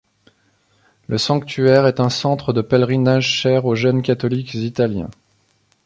[1.05, 5.11] Le sanctuaire est un centre de pèlerinages cher aux jeunes catholiques italiens.